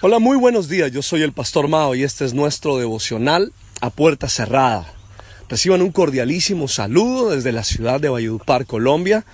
[0.00, 0.92] Hola, muy buenos días.
[0.92, 4.86] Yo soy el Pastor Mao y este es nuestro devocional a puerta cerrada.
[5.48, 9.24] Reciban un cordialísimo saludo desde la ciudad de Valledupar, Colombia.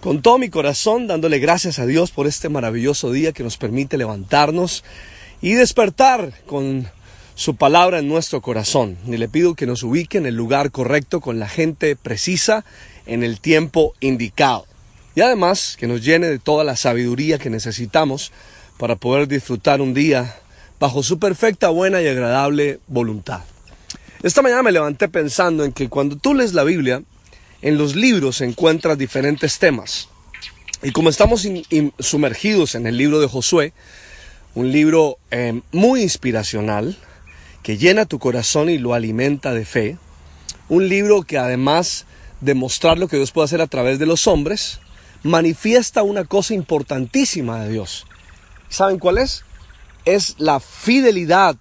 [0.00, 3.98] Con todo mi corazón, dándole gracias a Dios por este maravilloso día que nos permite
[3.98, 4.82] levantarnos
[5.42, 6.88] y despertar con
[7.34, 8.96] su palabra en nuestro corazón.
[9.06, 12.64] Y le pido que nos ubique en el lugar correcto con la gente precisa
[13.04, 14.64] en el tiempo indicado.
[15.14, 18.32] Y además que nos llene de toda la sabiduría que necesitamos
[18.78, 20.36] para poder disfrutar un día
[20.80, 23.40] bajo su perfecta, buena y agradable voluntad.
[24.22, 27.02] Esta mañana me levanté pensando en que cuando tú lees la Biblia,
[27.62, 30.08] en los libros encuentras diferentes temas.
[30.82, 31.46] Y como estamos
[32.00, 33.72] sumergidos en el libro de Josué,
[34.54, 36.96] un libro eh, muy inspiracional,
[37.62, 39.96] que llena tu corazón y lo alimenta de fe,
[40.68, 42.06] un libro que además
[42.40, 44.80] de mostrar lo que Dios puede hacer a través de los hombres,
[45.22, 48.06] manifiesta una cosa importantísima de Dios,
[48.72, 49.44] ¿Saben cuál es?
[50.06, 51.56] Es la fidelidad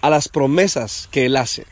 [0.00, 1.66] a las promesas que Él hace.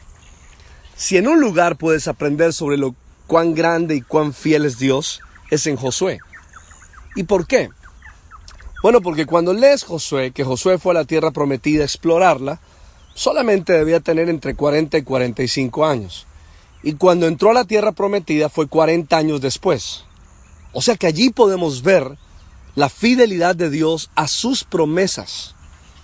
[0.95, 2.95] Si en un lugar puedes aprender sobre lo
[3.27, 6.21] cuán grande y cuán fiel es Dios, es en Josué.
[7.17, 7.69] ¿Y por qué?
[8.81, 12.61] Bueno, porque cuando lees Josué, que Josué fue a la tierra prometida a explorarla,
[13.13, 16.29] solamente debía tener entre 40 y 45 años.
[16.85, 20.05] Y cuando entró a la tierra prometida fue 40 años después.
[20.73, 22.17] O sea que allí podemos ver
[22.77, 25.55] la fidelidad de Dios a sus promesas.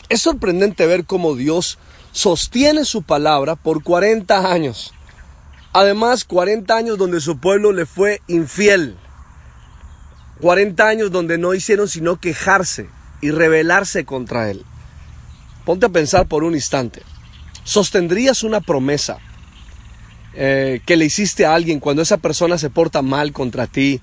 [0.09, 1.79] Es sorprendente ver cómo Dios
[2.11, 4.93] sostiene su palabra por 40 años.
[5.75, 8.97] Además, 40 años donde su pueblo le fue infiel.
[10.41, 12.89] 40 años donde no hicieron sino quejarse
[13.21, 14.65] y rebelarse contra él.
[15.65, 17.03] Ponte a pensar por un instante.
[17.65, 19.19] ¿Sostendrías una promesa
[20.35, 24.01] eh, que le hiciste a alguien cuando esa persona se porta mal contra ti,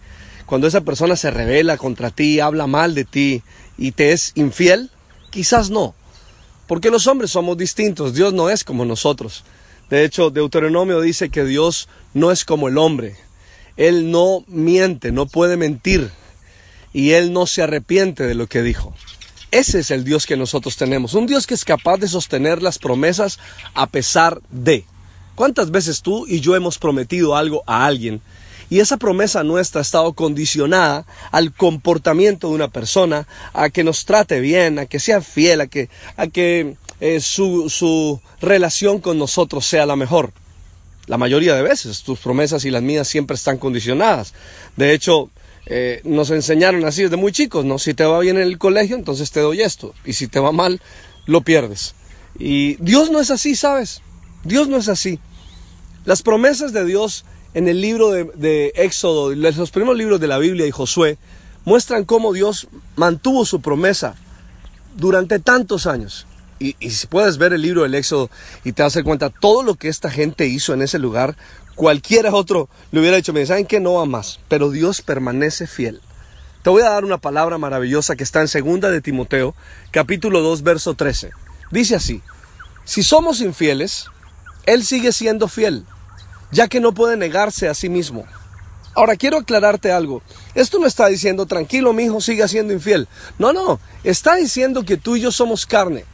[0.49, 3.43] cuando esa persona se revela contra ti, habla mal de ti
[3.77, 4.89] y te es infiel?
[5.29, 5.93] Quizás no,
[6.65, 9.43] porque los hombres somos distintos, Dios no es como nosotros.
[9.91, 13.15] De hecho, Deuteronomio dice que Dios no es como el hombre.
[13.77, 16.09] Él no miente, no puede mentir
[16.93, 18.95] y Él no se arrepiente de lo que dijo.
[19.51, 22.79] Ese es el Dios que nosotros tenemos, un Dios que es capaz de sostener las
[22.79, 23.37] promesas
[23.75, 24.83] a pesar de.
[25.35, 28.19] ¿Cuántas veces tú y yo hemos prometido algo a alguien
[28.69, 34.05] y esa promesa nuestra ha estado condicionada al comportamiento de una persona, a que nos
[34.05, 39.17] trate bien, a que sea fiel, a que, a que eh, su, su relación con
[39.17, 40.31] nosotros sea la mejor.
[41.07, 44.33] La mayoría de veces tus promesas y las mías siempre están condicionadas.
[44.75, 45.31] De hecho,
[45.65, 47.79] eh, nos enseñaron así desde muy chicos, ¿no?
[47.79, 49.93] Si te va bien en el colegio, entonces te doy esto.
[50.05, 50.81] Y si te va mal,
[51.25, 51.95] lo pierdes.
[52.37, 54.01] Y Dios no es así, ¿sabes?
[54.43, 55.19] Dios no es así.
[56.05, 60.67] Las promesas de Dios en el libro de, Éxodo, los primeros libros de la Biblia
[60.67, 61.17] y Josué,
[61.65, 64.15] muestran cómo Dios mantuvo su promesa
[64.95, 66.27] durante tantos años.
[66.59, 68.29] Y, si puedes ver el libro del Éxodo
[68.63, 71.35] y te das cuenta todo lo que esta gente hizo en ese lugar,
[71.75, 76.01] cualquiera otro le hubiera dicho, me saben que no va más, pero Dios permanece fiel.
[76.61, 79.55] Te voy a dar una palabra maravillosa que está en segunda de Timoteo,
[79.91, 81.31] capítulo 2, verso 13.
[81.71, 82.21] Dice así:
[82.83, 84.07] Si somos infieles,
[84.65, 85.85] él sigue siendo fiel
[86.51, 88.25] ya que no puede negarse a sí mismo.
[88.95, 90.21] Ahora quiero aclararte algo.
[90.55, 93.07] Esto no está diciendo, tranquilo, mi hijo sigue siendo infiel.
[93.37, 96.05] No, no, está diciendo que tú y yo somos carne.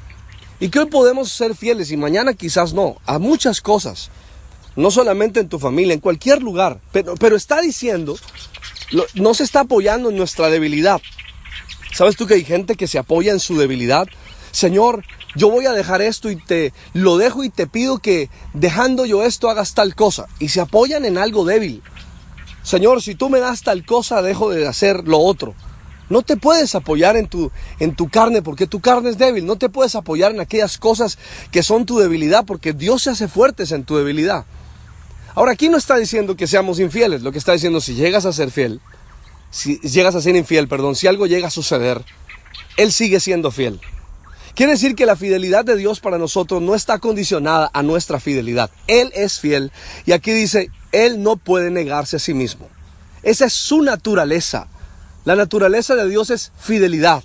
[0.60, 4.10] Y que hoy podemos ser fieles y mañana quizás no, a muchas cosas.
[4.76, 6.80] No solamente en tu familia, en cualquier lugar.
[6.92, 8.18] Pero, pero está diciendo,
[9.16, 11.02] no se está apoyando en nuestra debilidad.
[11.94, 14.08] ¿Sabes tú que hay gente que se apoya en su debilidad?
[14.52, 15.04] Señor,
[15.36, 19.24] yo voy a dejar esto y te lo dejo y te pido que dejando yo
[19.24, 20.28] esto hagas tal cosa.
[20.40, 21.84] Y se apoyan en algo débil.
[22.64, 25.54] Señor, si tú me das tal cosa, dejo de hacer lo otro.
[26.10, 29.46] No te puedes apoyar en tu, en tu carne porque tu carne es débil.
[29.46, 31.18] No te puedes apoyar en aquellas cosas
[31.52, 34.46] que son tu debilidad porque Dios se hace fuertes en tu debilidad.
[35.34, 37.24] Ahora aquí no está diciendo que seamos infieles.
[37.24, 38.80] Lo que está diciendo, si llegas a ser fiel,
[39.52, 42.06] si llegas a ser infiel, perdón, si algo llega a suceder,
[42.78, 43.82] Él sigue siendo fiel.
[44.56, 48.72] Quiere decir que la fidelidad de Dios para nosotros no está condicionada a nuestra fidelidad.
[48.88, 49.72] Él es fiel
[50.06, 52.70] y aquí dice, Él no puede negarse a sí mismo.
[53.22, 54.68] Esa es su naturaleza.
[55.26, 57.22] La naturaleza de Dios es fidelidad.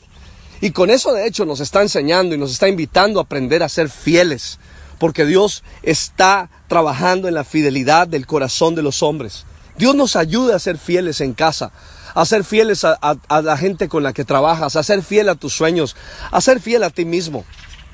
[0.60, 3.68] Y con eso de hecho nos está enseñando y nos está invitando a aprender a
[3.68, 4.58] ser fieles.
[4.98, 9.44] Porque Dios está trabajando en la fidelidad del corazón de los hombres.
[9.78, 11.70] Dios nos ayuda a ser fieles en casa,
[12.14, 12.98] a ser fieles a,
[13.42, 15.96] la gente con la que trabajas, a ser fiel a tus sueños,
[16.30, 17.44] a ser fiel a ti mismo.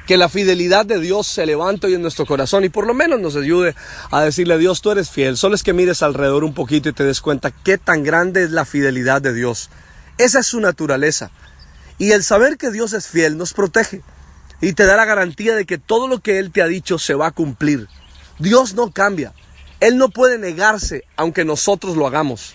[0.07, 3.19] Que la fidelidad de Dios se levante hoy en nuestro corazón y por lo menos
[3.19, 3.75] nos ayude
[4.13, 5.37] a decirle a Dios, tú eres fiel.
[5.37, 8.53] Solo es que mires alrededor un poquito y te des cuenta qué tan grande es
[8.53, 9.69] la fidelidad de Dios.
[10.17, 11.33] Esa es su naturaleza.
[11.99, 14.03] Y el saber que Dios es fiel nos protege.
[14.61, 17.15] y te da la garantía de que todo lo que Él te ha dicho se
[17.15, 17.89] va a cumplir.
[18.39, 19.35] Dios no cambia.
[19.81, 22.55] Él no puede negarse aunque nosotros lo hagamos.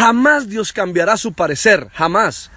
[0.00, 2.50] Jamás Dios cambiará su parecer, jamás.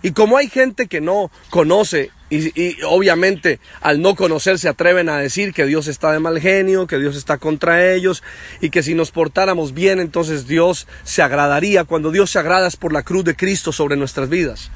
[0.00, 5.18] Y como hay gente que no conoce y, obviamente al no conocer se atreven a
[5.18, 8.22] decir que Dios está de mal genio, que Dios está contra ellos
[8.62, 11.84] y que si nos portáramos bien entonces Dios se agradaría.
[11.84, 14.70] Cuando Dios se agrada es por la cruz de Cristo sobre nuestras vidas.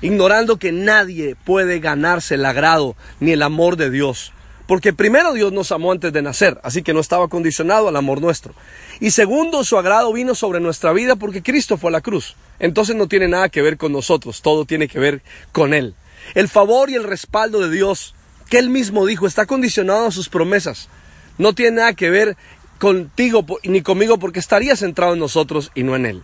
[0.00, 4.32] Ignorando que nadie puede ganarse el agrado ni el amor de Dios.
[4.68, 8.20] Porque primero Dios nos amó antes de nacer, así que no estaba condicionado al amor
[8.20, 8.52] nuestro.
[9.00, 12.36] Y segundo, su agrado vino sobre nuestra vida porque Cristo fue a la cruz.
[12.58, 15.22] Entonces no tiene nada que ver con nosotros, todo tiene que ver
[15.52, 15.94] con Él.
[16.34, 18.14] El favor y el respaldo de Dios,
[18.50, 20.90] que Él mismo dijo, está condicionado a sus promesas.
[21.38, 22.36] No tiene nada que ver
[22.78, 26.22] contigo ni conmigo porque estaría centrado en nosotros y no en Él.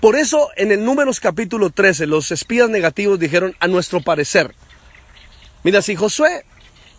[0.00, 4.52] Por eso en el Números capítulo 13 los espías negativos dijeron a nuestro parecer.
[5.62, 6.44] Mira, si Josué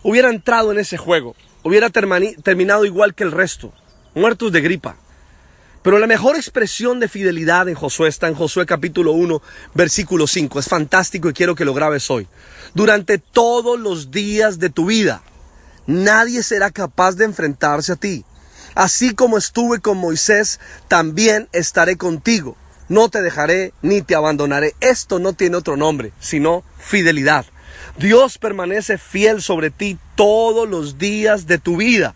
[0.06, 3.72] hubiera entrado en ese juego, hubiera terminado igual que el resto,
[4.14, 4.94] muertos de gripa.
[5.82, 9.42] Pero la mejor expresión de fidelidad en Josué está en Josué capítulo 1,
[9.74, 10.60] versículo 5.
[10.60, 12.28] Es fantástico y quiero que lo grabes hoy.
[12.72, 15.22] Durante todos los días de tu vida,
[15.88, 18.24] nadie será capaz de enfrentarse a ti.
[18.76, 22.56] Así como estuve con Moisés, también estaré contigo.
[22.88, 24.76] No te dejaré ni te abandonaré.
[24.80, 27.44] Esto no tiene otro nombre, sino fidelidad.
[27.98, 32.14] Dios permanece fiel sobre ti todos los días de tu vida.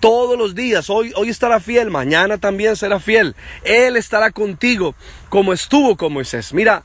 [0.00, 3.36] Todos los días, hoy, hoy estará fiel, mañana también será fiel.
[3.64, 4.94] Él estará contigo
[5.28, 6.54] como estuvo con Moisés.
[6.54, 6.84] Mira,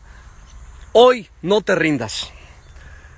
[0.92, 2.32] hoy no te rindas.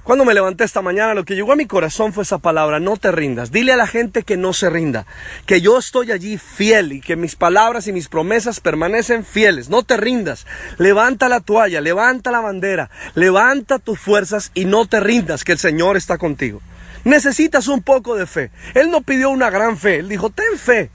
[0.08, 2.96] Cuando me levanté esta mañana, lo que llegó a mi corazón fue esa palabra, no
[2.96, 3.52] te rindas.
[3.52, 5.06] Dile a la gente que no se rinda,
[5.46, 9.68] que yo estoy allí fiel y que mis palabras y mis promesas permanecen fieles.
[9.68, 10.48] No te rindas.
[10.78, 15.60] Levanta la toalla, levanta la bandera, levanta tus fuerzas y no te rindas, que el
[15.60, 16.62] Señor está contigo.
[17.04, 18.50] Necesitas un poco de fe.
[18.76, 20.90] Él no pidió una gran fe, él dijo, ten fe.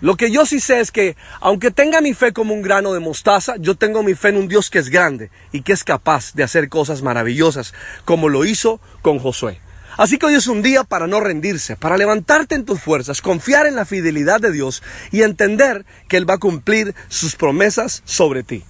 [0.00, 3.00] Lo que yo sí sé es que, aunque tenga mi fe como un grano de
[3.00, 6.34] mostaza, yo tengo mi fe en un Dios que es grande y que es capaz
[6.34, 7.74] de hacer cosas maravillosas,
[8.04, 9.60] como lo hizo con Josué.
[9.96, 13.66] Así que hoy es un día para no rendirse, para levantarte en tus fuerzas, confiar
[13.66, 18.44] en la fidelidad de Dios y entender que Él va a cumplir sus promesas sobre
[18.44, 18.62] ti.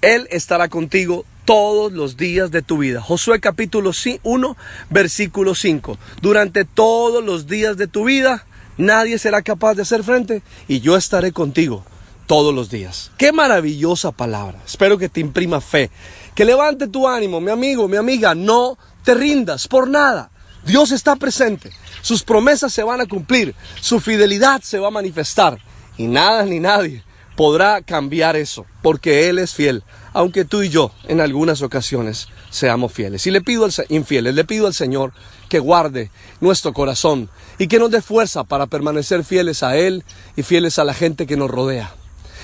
[0.00, 3.00] Él estará contigo todos los días de tu vida.
[3.00, 3.92] Josué capítulo
[4.24, 4.56] 1,
[4.90, 5.98] versículo 5.
[6.20, 8.45] Durante todos los días de tu vida,
[8.76, 11.84] nadie será capaz de hacer frente y yo estaré contigo
[12.26, 13.10] todos los días.
[13.16, 14.60] Qué maravillosa palabra.
[14.66, 15.90] Espero que te imprima fe.
[16.34, 18.34] Que levante tu ánimo, mi amigo, mi amiga.
[18.34, 20.30] No te rindas por nada.
[20.64, 21.70] Dios está presente.
[22.02, 23.54] Sus promesas se van a cumplir.
[23.80, 25.58] Su fidelidad se va a manifestar.
[25.96, 27.02] Y nada ni nadie
[27.36, 28.66] podrá cambiar eso.
[28.82, 29.84] Porque Él es fiel.
[30.16, 33.26] Aunque tú y yo en algunas ocasiones seamos fieles.
[33.26, 35.12] Y le pido al infieles, le pido al Señor
[35.50, 36.10] que guarde
[36.40, 37.28] nuestro corazón
[37.58, 40.04] y que nos dé fuerza para permanecer fieles a Él
[40.34, 41.94] y fieles a la gente que nos rodea.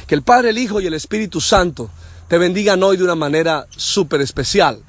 [0.06, 1.88] Que el Padre, el Hijo y el Espíritu Santo
[2.28, 4.82] te bendigan hoy de una manera súper especial.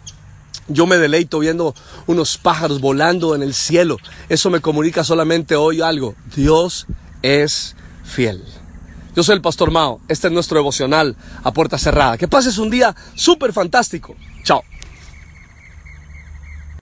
[0.67, 1.73] Yo me deleito viendo
[2.05, 3.95] unos pájaros volando en el cielo.
[4.27, 6.15] Eso me comunica solamente hoy algo.
[6.35, 6.85] Dios
[7.21, 8.43] es fiel.
[9.15, 10.01] Yo soy el Pastor Mao.
[10.07, 12.17] Este es nuestro devocional a puerta cerrada.
[12.17, 14.15] Que pases un día súper fantástico.
[14.43, 14.63] Chao.